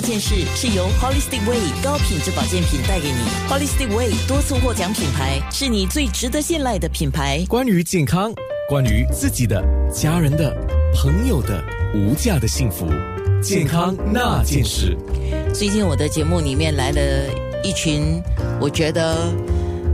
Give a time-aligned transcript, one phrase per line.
[0.00, 3.18] 那件事是由 Holistic Way 高品质保健品带给你。
[3.48, 7.44] Holistic Way 多次获奖品牌，是你最值得信赖的品牌。
[7.48, 8.32] 关于健康，
[8.68, 9.60] 关于自己的、
[9.92, 10.56] 家人的、
[10.94, 11.60] 朋友的
[11.96, 12.86] 无价的幸福，
[13.42, 14.96] 健康那件事。
[15.52, 17.02] 最近我的节目里面来了
[17.64, 18.22] 一群，
[18.60, 19.34] 我觉得。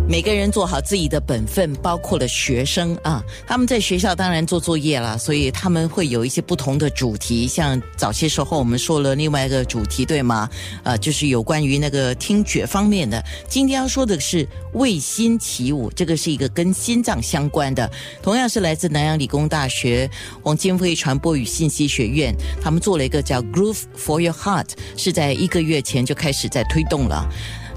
[0.07, 7.49] 每个人做好自己的本分，包括了学生啊，他们在学校当然做作业了，所以他们会有一些不同的主题。
[7.49, 10.49] 像早些时候我们说了另外一个主题，对吗？
[10.83, 13.25] 呃，就是有关于那个听觉方面的。
[13.49, 17.91] 今天要说的是为心起舞，这个是一个跟心脏相关的，
[18.23, 20.09] 同样是来自南洋理工大学
[20.43, 24.69] 王金辉传播与信息学院，他们做了一个叫 Groove for Your Heart，
[24.99, 27.27] 是在一个月前就开始在推动了。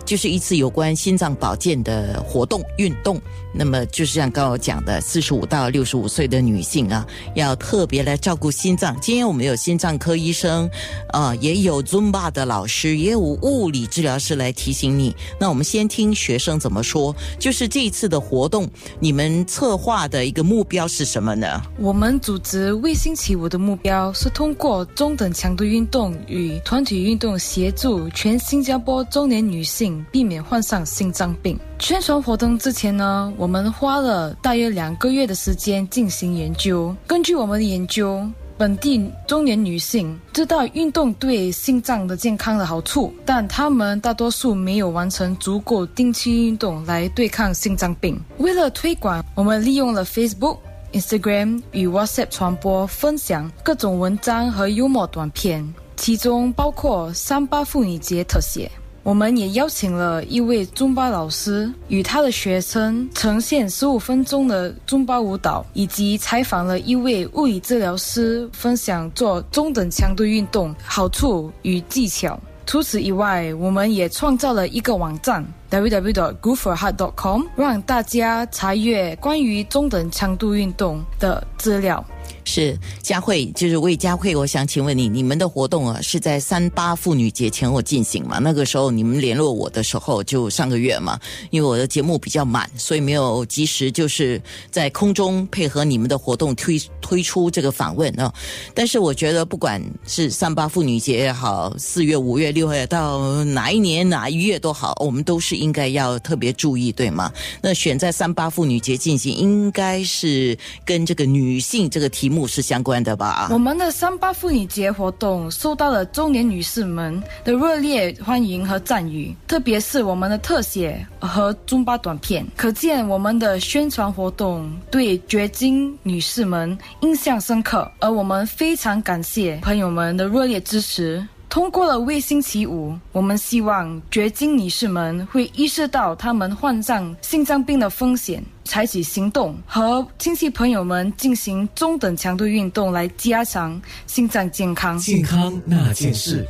[0.08, 3.22] 就是一次有关心脏保健的活动运动，
[3.54, 8.98] 那么就是像刚刚讲的，四十五到六十五岁的女性啊，要特别来照顾心脏。
[9.02, 10.70] 今天我们有心脏科医生，
[11.10, 15.14] 啊，也有 Zumba 的老师，也有物理治疗师来提醒你。
[15.38, 17.14] 那我们先听学生怎么说。
[17.38, 18.66] 就是这一次的活动，
[19.02, 21.62] 你们策划的一个目标是什么呢？
[21.78, 29.97] 我们组织卫星起舞的目标是通过中等强度运动与团体运动，协助全新加坡中年女性。
[30.12, 31.60] 避免患上心脏病。
[31.80, 36.96] 宣传活动之前呢，我们花了大约两个月的时间进行研究。
[37.06, 48.20] 根据我们的研究，本地中年女性知道运动对心脏的健康的好处，但她们大多数没有完成足够定期运动来对抗心脏病。
[48.40, 50.58] 为了推广，我们利用了 Facebook、
[50.94, 58.72] Instagram 与 WhatsApp 传播分享各种文章和幽默短片，其中包括三八妇女节特写。
[59.08, 72.38] 我们也邀请了一位中巴老师与他的学生呈现十五分钟的中巴舞蹈，以及采访了一位物理治疗师分享做中等强度运动好处与技巧。
[72.66, 75.42] 除此以外，我们也创造了一个网站
[75.72, 82.06] www.gooforheart.com，让大家查阅关于中等强度运动的资料。
[82.44, 88.40] 是佳慧，就是魏佳慧，我想请问你，你们的活动啊是在三八妇女节前后进行嘛？
[88.40, 98.34] 那个时候你们联络我的时候就上个月嘛，因为我的节目比较满，所以没有及时就是在空中配合你们的活动推推出这个访问啊。
[98.74, 107.32] 但是我觉得不管是三八妇女节也好，四月、五月、六月到哪一年哪一月都好，我们都是应该要特别注意，对吗？
[107.62, 112.48] 那选在三八妇女节进行，应该是跟这个女性这个题目。
[112.48, 113.50] 是相关的吧？
[113.52, 127.92] 我们的三八妇女节活动受到了中年女士们的热烈欢迎和赞誉，特别是我们的特写和中巴短片，可见我们的宣传活动对绝经女士们印象深刻。
[128.00, 131.24] 而我们非常感谢朋友们的热烈支持。
[131.50, 145.00] 通过了卫星期五，我们希望绝经女士们会意识到她们患上心脏病的风险，采取行动，和亲戚朋友们进行中等强度运动，来加强心脏健康。
[145.00, 146.46] 健康那件事。